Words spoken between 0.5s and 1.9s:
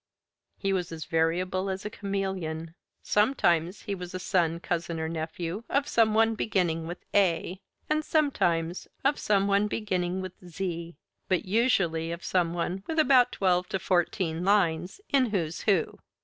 He was as variable as a